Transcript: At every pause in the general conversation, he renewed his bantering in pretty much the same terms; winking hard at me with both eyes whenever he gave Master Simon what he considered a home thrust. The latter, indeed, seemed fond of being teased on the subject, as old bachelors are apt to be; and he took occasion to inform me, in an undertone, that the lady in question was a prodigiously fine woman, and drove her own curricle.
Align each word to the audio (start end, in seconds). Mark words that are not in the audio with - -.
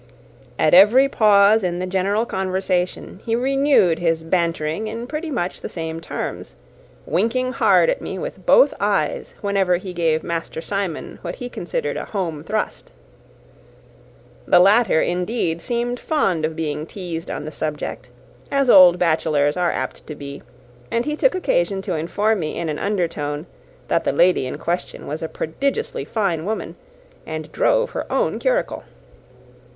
At 0.57 0.73
every 0.73 1.07
pause 1.07 1.63
in 1.63 1.77
the 1.77 1.85
general 1.85 2.25
conversation, 2.25 3.19
he 3.23 3.35
renewed 3.35 3.99
his 3.99 4.23
bantering 4.23 4.87
in 4.87 5.05
pretty 5.05 5.29
much 5.29 5.61
the 5.61 5.69
same 5.69 5.99
terms; 6.01 6.55
winking 7.05 7.51
hard 7.51 7.87
at 7.87 8.01
me 8.01 8.17
with 8.17 8.43
both 8.43 8.73
eyes 8.79 9.35
whenever 9.41 9.77
he 9.77 9.93
gave 9.93 10.23
Master 10.23 10.59
Simon 10.59 11.19
what 11.21 11.35
he 11.35 11.49
considered 11.49 11.97
a 11.97 12.05
home 12.05 12.43
thrust. 12.43 12.89
The 14.47 14.59
latter, 14.59 15.03
indeed, 15.03 15.61
seemed 15.61 15.99
fond 15.99 16.45
of 16.45 16.55
being 16.55 16.87
teased 16.87 17.29
on 17.29 17.45
the 17.45 17.51
subject, 17.51 18.09
as 18.49 18.71
old 18.71 18.97
bachelors 18.97 19.55
are 19.55 19.71
apt 19.71 20.07
to 20.07 20.15
be; 20.15 20.41
and 20.89 21.05
he 21.05 21.15
took 21.15 21.35
occasion 21.35 21.79
to 21.83 21.93
inform 21.93 22.39
me, 22.39 22.57
in 22.57 22.69
an 22.69 22.79
undertone, 22.79 23.45
that 23.87 24.03
the 24.03 24.11
lady 24.11 24.47
in 24.47 24.57
question 24.57 25.05
was 25.05 25.21
a 25.21 25.29
prodigiously 25.29 26.05
fine 26.05 26.43
woman, 26.43 26.75
and 27.27 27.51
drove 27.51 27.91
her 27.91 28.11
own 28.11 28.39
curricle. 28.39 28.83